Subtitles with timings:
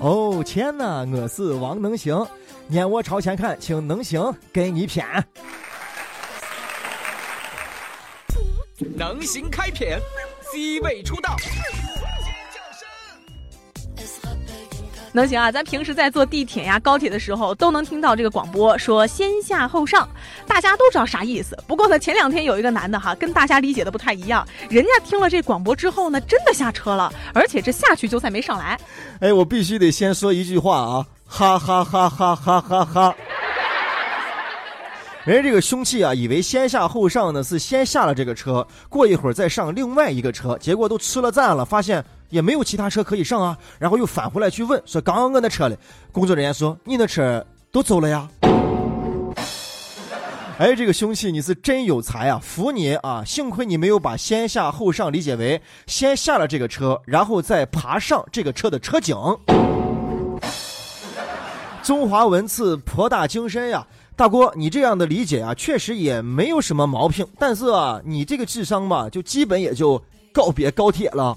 [0.00, 2.26] 哦天哪，我是王能行，
[2.68, 5.22] 撵我朝前看，请能行给你谝。
[8.96, 9.98] 能行开谝
[10.52, 11.36] ，C 位出道。
[15.14, 15.52] 能行啊！
[15.52, 20.08] 咱平时在坐地铁呀、高铁的时候，都能听到这个广播说“先下后上”，
[20.52, 21.56] 大家都知道啥意思。
[21.66, 28.78] 不过呢，前两天有一个男的哈，跟大家理解的不太一样，人家听了这广播之后呢，真的下车了，而且这下去就再没上来。
[29.20, 33.14] 哎，我必须得先说一句话啊，哈哈哈哈哈哈哈！
[35.24, 42.04] 人家这个凶器啊，以为先下后上呢，是先下了这个车，过一会儿再上另外一个车，结果都吃了赞了，发现。
[42.28, 45.76] 也没有其他车可以上啊，然后又返回来去问，说刚刚我那车里，
[46.12, 48.26] 工作人员说你那车都走了呀。
[50.58, 53.24] 哎，这个凶器你是真有才啊，服你啊！
[53.24, 59.16] 幸亏你没有把先下后上理解为先下了这个车，然后再爬上这个车的车顶。
[61.82, 70.00] 中华文字博大精深呀，大哥，你这样的理解啊，确实也没有什么毛病，但是啊，你这个智商吧，就基本也就
[70.32, 71.36] 告别高铁了。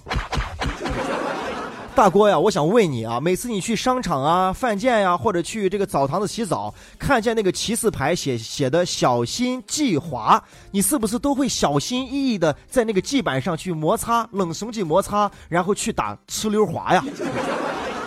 [1.96, 17.02] 大哥呀，我想问你啊，每次你去商场啊、饭店呀，或者去这个澡堂子洗澡，看见那个骑士牌写写的“小心忌滑”，你是不是都会小心翼翼的在那个地板上去摩擦，冷绳去摩擦，然后去打哧溜滑呀？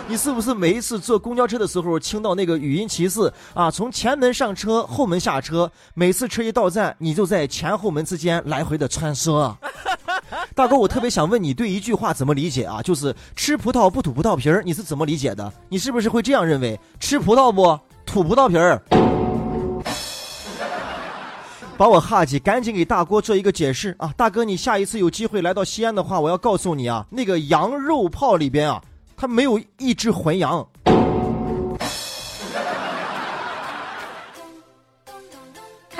[0.07, 9.55] 你是不是每一次坐公交车的时候听到那个语音提示啊，从前门上车，后门下车，每次车一到站，你就在前后门之间来回的穿梭？
[10.55, 12.81] 大哥，我特别想问你，对一句话怎么理解啊？
[12.81, 15.51] 就是吃葡萄不吐葡萄皮儿，你是怎么理解的？
[15.69, 16.79] 你是不是会这样认为？
[16.99, 18.81] 吃葡萄不吐葡萄皮儿？
[21.77, 24.13] 把我哈气，赶紧给大哥做一个解释啊！
[24.17, 28.83] 大哥，你下一次有机会来到西安的话，我要告诉你啊，那个羊肉泡里边啊，
[29.15, 30.67] 它没有一只浑羊。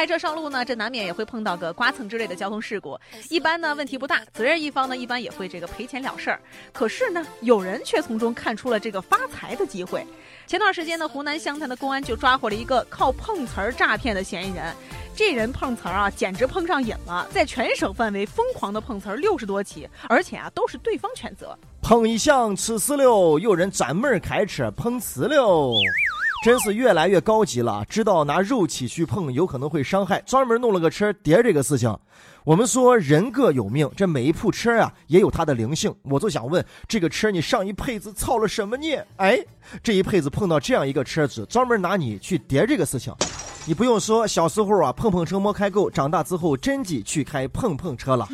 [0.10, 3.00] 车上路呢，这难免也会碰到个刮蹭之类的交通事故。
[3.30, 6.42] 一般呢问题不大，责任一方呢一般也会这个赔钱了事儿。
[6.74, 10.04] 可是呢，有人却从中看出了这个发财的机会。
[10.48, 14.76] 前段时间呢，湖南湘潭的公安就抓获了一个靠碰瓷儿诈骗的嫌疑人。
[15.16, 21.56] 这人碰瓷儿啊，简直碰上瘾了，在全省范围疯狂的碰瓷儿六十多起，而且啊都是对方全责。
[21.84, 25.76] 碰一响吃石榴，有人专门开车碰瓷榴。
[26.42, 31.94] 真是越来越高级了，知道拿肉体去碰有可能会伤害，专门弄了个车叠这个事情。
[32.46, 35.94] 我们说人各有命，这每一铺车啊也有它的灵性。
[36.04, 39.06] 我就想问，这个车你上一辈子操了什么孽？
[39.18, 39.38] 哎，
[39.84, 43.14] 这一辈子碰到这样一个车子，专门拿你去叠这个事情。
[43.66, 48.28] 你不用说，小时候啊碰碰车没开够，长大之后真的去开碰碰车了。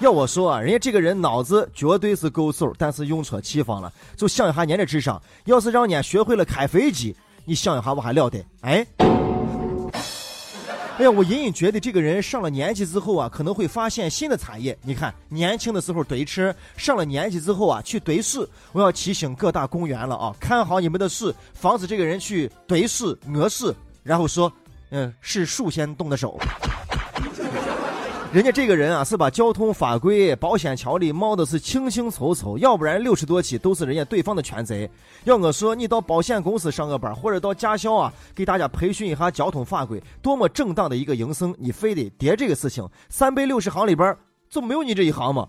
[0.00, 3.92] 要我说啊，人家这个人脑子绝对是够数，但是用错地方了。
[4.16, 8.42] 就想一下您的智商，要是让您学会了开飞机，你想一下我还了得？
[8.62, 8.86] 哎，
[10.96, 14.76] 哎呀，我隐隐觉得这个人上了年纪之后啊，可能会发现新的产业。
[14.82, 18.48] 你看，年轻的时候怼车，上了年纪之后啊去怼事。
[18.72, 24.50] 我要提醒各大公园了啊，看好你们的事，防止这个人去怼事、讹事，然后说，
[24.92, 26.40] 嗯，是树先动的手。
[28.32, 34.88] 人家这个人啊，是把交通法规、保险条例冒的是清清楚楚，要不然六十多起都是人家对方的全责。
[35.24, 42.88] 要我说，你到保险公司上个班，或者到驾校啊，给大家培训一下交通法规，多么正当的一个营生，你非得叠这个事情？
[43.08, 44.16] 三百六十行里边，
[44.48, 45.48] 就没有你这一行吗？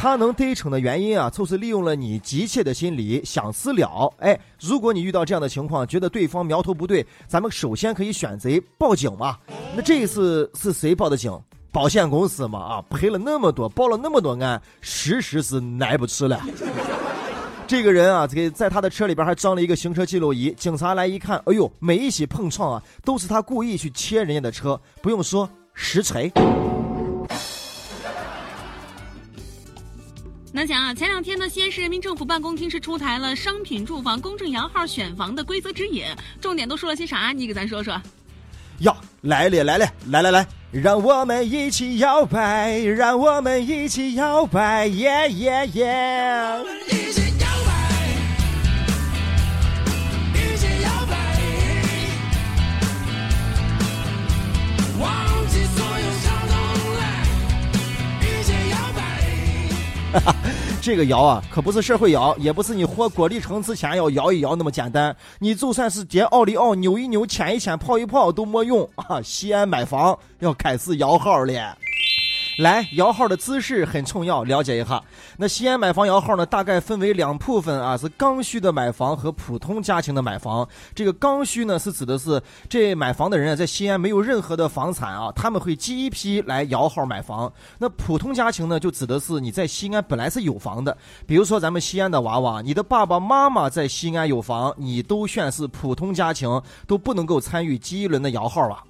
[0.00, 4.10] 他能得逞的原因啊，就是利用了你急切的心理想私了。
[4.20, 9.36] 哎，如果你遇到这样的情况，觉得对方苗头不对，咱们首先可以选择报警嘛。
[9.76, 11.38] 那这一次是谁报的警？
[11.70, 16.40] 保险公司嘛啊，赔了那么多，报了那么多案，实实是耐不吃了。
[17.68, 26.32] 这个人啊，给在他的车里边还装了一个行车记录仪，警察来一看，哎呦，每一起碰撞啊，都是他故意去切人家的车，不用说，实锤。
[30.60, 36.04] 想想啊，前两天呢，西安市人民政府办公厅是出台了商品住房公证摇号选房的规则指引，
[36.38, 37.32] 重点都说了些啥？
[37.34, 37.94] 你给咱说说。
[38.80, 46.99] 呀，来了来了，来来来，让我们一起摇摆，让我们一起摇摆，耶耶耶。
[60.82, 65.14] 这个摇啊，可不是社会摇，也不是你喝果粒橙之前要摇一摇那么简单。
[65.38, 69.20] 你就算是叠奥利奥，扭一扭，牵一牵，泡一泡都没用啊！
[69.22, 71.76] 西安买房要开始摇号了。
[72.60, 75.02] 来，摇号的姿势很重要，了解一下。
[75.38, 80.68] 那西安买房摇号呢，大概分为两部分啊，是刚需的买房和普通家庭的买房。
[80.94, 87.50] 这个刚需呢，是指的是这买房的人啊，在西安没有任何的房产啊，他们会第一批来摇号买房。
[87.78, 90.94] 那普通家庭呢，就指的是你在西安本来是有房的，
[91.26, 98.84] 比如说咱们西安的娃娃，你的爸爸妈妈在西安有房，你都算是普通家庭，都不能够参与第一轮的摇号啊。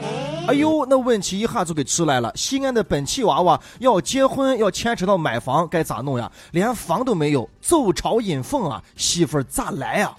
[0.50, 2.32] 哎呦，那问题一下就给出来了。
[2.34, 6.28] 西安的本气娃娃要结婚，要牵扯到买房，该咋弄呀？
[6.50, 10.12] 连房都没有，走朝引凤啊，媳妇儿咋来呀？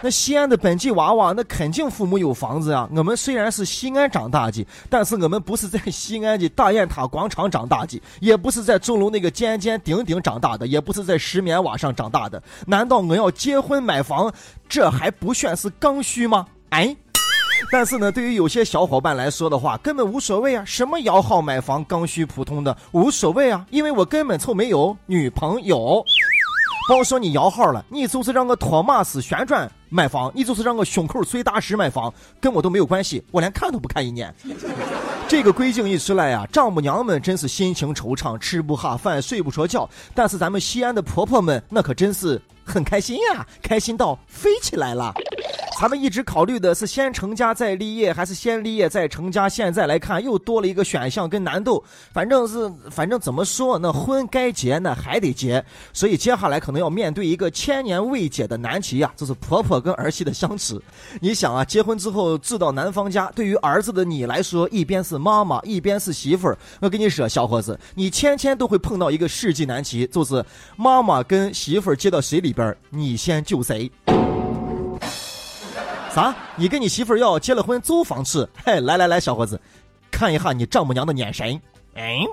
[0.00, 2.88] 那西安的本地娃娃，那肯定父母有房子呀。
[2.94, 12.40] 我们虽然是西安长大的，但是我们不是在西安的大雁塔广场长大的，也不是在钟楼那个尖尖顶顶长大的，也不是在石棉瓦上长大的。
[12.64, 14.32] 难道我要结婚买房，
[14.68, 16.46] 这还不算是刚需吗？
[16.68, 16.94] 哎。
[17.70, 20.64] 但是呢，对于有些小伙伴来说的话，根本无所谓啊。
[20.64, 26.04] 什么摇号买房、刚需、普通的无所谓啊，因为我根本就没有女朋友。
[26.88, 32.10] 别说你摇号了，你就是让个托马斯旋转买房，你就是让个胸口碎大石买房，
[32.40, 34.34] 跟我都没有关系，我连看都不看一眼。
[35.28, 39.86] 这个规定一出来呀，丈母娘们真是心情惆怅，吃不下饭，睡不着觉。
[40.14, 45.12] 但是咱们西安的婆婆们，那可真是很开心呀，开心到飞起来了。
[45.80, 49.48] 咱们一直考虑的是先成家再立业，还是先立业再成家？
[49.48, 51.84] 现在来看，又多了一个选项跟难度。
[52.12, 55.64] 反正是，反正怎么说，那婚该结，那还得结。
[55.92, 60.82] 所以接下来可能要面对一个千年未解的难题呀，就是婆婆跟儿媳的相处。
[61.20, 66.58] 你想啊，结婚之后住到男方家，对于儿子的你来说，一边是妈妈，一边是媳妇儿。
[66.80, 70.44] 我跟你说，小伙子，你天天都会碰到一个世纪难题，就是
[70.76, 73.88] 妈妈跟媳妇儿接到谁里边，你先救谁。
[76.14, 76.34] 啥？
[76.56, 78.48] 你跟你媳妇要结了婚租房吃？
[78.64, 79.60] 嘿，来来来，小伙子，
[80.10, 81.60] 看一下你丈母娘的眼神。
[81.94, 82.26] 嗯。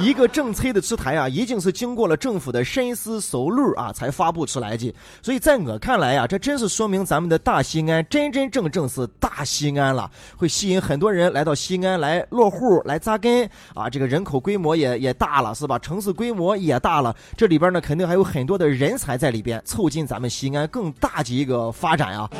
[0.00, 4.94] 一个政策的出台啊，已经是经过了政府的深思熟虑啊，才发布出来的。
[5.20, 13.90] 所以在我看来呀，这真是说明咱们的大西安真真正正是大西安了，会吸引很多人来到西安来落户、来扎根啊。
[13.90, 15.78] 这个人口规模也也大了，是吧？
[15.78, 22.30] 城市规模也大了，这里边呢肯定还有很多的人才在里边，促进咱们西安更大的一个发展啊。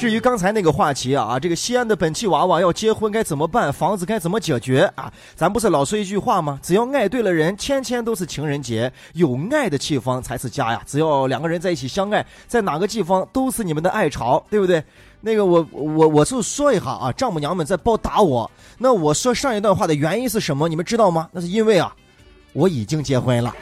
[0.00, 3.70] 至于刚才那个话题啊，这个西安的本气娃娃要结婚该怎么办？
[3.70, 5.12] 房子该怎么解决啊？
[5.36, 6.58] 咱不是老说一句话吗？
[6.62, 8.90] 只要爱对了人，天天都是情人节。
[9.12, 10.80] 有爱的地方才是家呀！
[10.86, 14.82] 只要两个人在一起相爱，在哪个地方都是你们的爱巢，对不对？
[15.20, 18.50] 那个我我我就说一下啊，丈母娘们在包打我。
[18.78, 20.66] 那我说上一段话的原因是什么？
[20.66, 21.28] 你们知道吗？
[21.30, 21.94] 那是因为啊，
[22.54, 23.54] 我已经结婚了。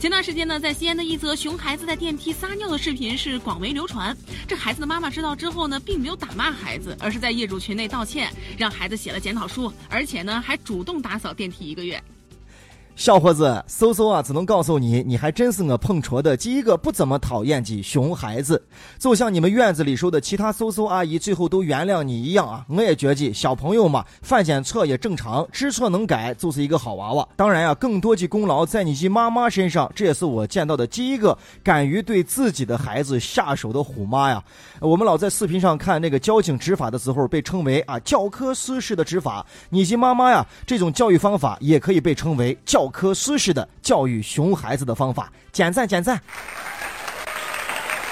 [0.00, 4.16] 前段时间呢，在西安的一则熊孩子在电梯撒尿的视频是广为流传。
[4.48, 12.02] 这孩子的妈妈知道之后呢，并没有打骂孩子，而是在业主群内道歉，让孩子写了检讨书，而且呢，还主动打扫电梯一个月。
[12.96, 18.62] 小伙子，搜搜啊，只能告诉你，你还真是我碰着的第一个不怎么讨厌的熊孩子。
[18.98, 27.26] 就像你们院子里说的其他搜搜阿姨最后都原谅你一样啊，我也觉得小朋友嘛，犯点错也正常，知错能改就是一个好娃娃。
[27.36, 34.44] 当然呀，更多的功劳在你及妈妈身上，这也是我见到的第一个敢于对自己的孩子下手的虎妈呀。
[34.80, 39.46] 我们老在视频上看那个交警执法的时候，被称为啊教科书式的执法。
[39.70, 42.90] 你及妈妈呀，这种教育方法也可以被称为教。
[42.92, 46.20] 科书式的教育熊孩子的方法，点赞点赞！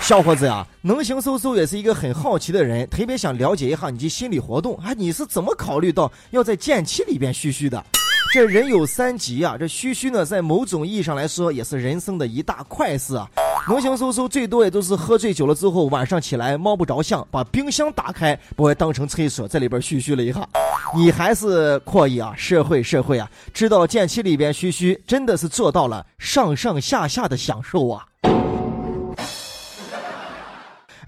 [0.00, 4.76] 小伙子呀，能行嗖嗖也是一个很好奇的人，特别想了解一下你的心理活动。
[4.76, 7.84] 啊，你是怎么考虑到要在剑气里边嘘嘘的？
[8.32, 13.28] 这人有三急啊，这嘘嘘呢，在某种意义上来说，也是人生的一大快事啊。
[13.66, 20.46] 能行嗖嗖最多也就是喝醉酒了之后，晚上起来猫不着相，把冰箱打开，不会当成厕所，在里边嘘嘘了一下。
[20.94, 28.07] 你还是可以啊，社会社会啊，知道剑气里边嘘嘘，真的是做到了上上下下的享受啊。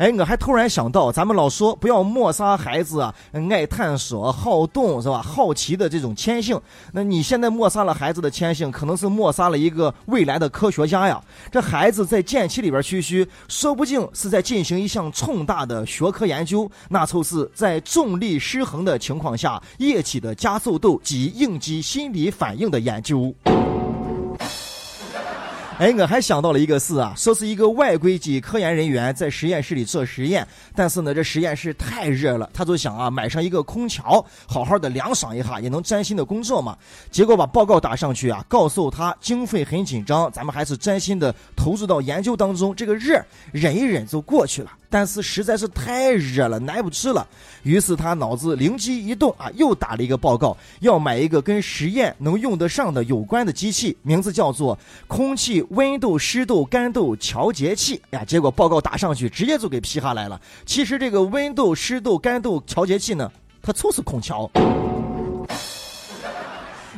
[0.00, 3.14] 哎，我还突然想到，咱们老说不要抹杀孩子啊，
[3.50, 5.21] 爱探索、好动是吧？
[5.21, 6.59] 好奇的这种天性。
[6.95, 11.23] 那你现在抹杀了孩子的天性，可能是抹杀了一个未来的科学家呀。
[11.52, 23.35] 这孩子在剑期里边嘘嘘，说不定是在进行一项重大的学科研究，那就是在重力失衡的情况下，液体的加速度及应激心理反应的研究。
[25.80, 36.76] 哎，我还想到了一个事啊，说是一个外国籍科研人员在实验室里做实验，但是呢，这实验室太热了，他就想啊，买上一个空调，好好的凉爽一下，也能专心的工作嘛。
[37.10, 43.18] 结果把报告打上去啊，告诉他经费很紧张，咱们还是专心的投入到研究当中，这个热
[43.50, 44.70] 忍一忍就过去了。
[44.90, 47.26] 但是实在是太热了，耐不住了。
[47.62, 58.02] 于是他脑子灵机一动啊，又打了一个报告，要买一个跟实验能用得上的有关的机器，名字叫做空气温度、湿度、干度调节器。
[58.11, 60.40] 呀，结果报告打上去，直接就给批下来了。
[60.66, 63.30] 其实这个温度、湿度、干度调节器呢，
[63.62, 64.50] 它就是空调。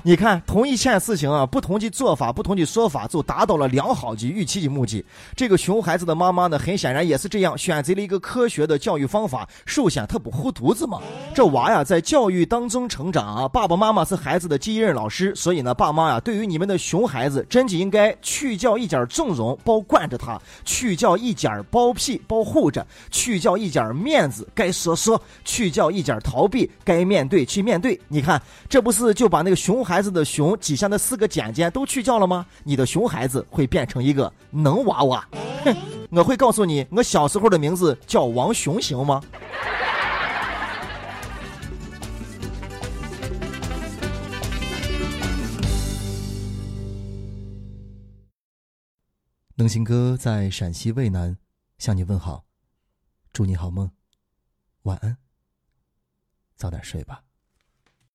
[0.05, 5.05] 你看，同一件事情啊，不同的做法，不同的说法，就达到了良好的预期的目的。
[5.37, 9.49] 这个熊孩子的妈妈呢，很显然也是这样，选择了一个科学的教育方法。
[9.65, 11.01] 首先，他不护犊子嘛。
[11.33, 22.83] 这娃呀，在教育当中成长啊，爸爸妈妈是孩子的第一任老师，所以呢，爸妈呀，对于你们的熊孩子，真的应该去掉一点纵容，包惯着他；去掉一点包庇，包护着；
[23.13, 28.01] 去掉一点面子，该说说；去掉一点逃避，该面对去面对。
[28.09, 29.92] 你看，这不是就把那个熊孩。
[29.93, 32.47] 孩子的熊底下的四个尖尖都去掉了吗？
[32.65, 35.29] 你的熊孩子会变成一个能娃娃。
[35.65, 35.77] 哼，
[36.11, 39.23] 我会告诉你，我小时候的名字叫王熊，行吗？
[49.57, 51.37] 能行哥在陕西渭南
[51.77, 52.47] 向你问好，
[53.31, 53.91] 祝你好梦，
[54.85, 55.19] 晚安，
[56.57, 57.23] 早点睡吧。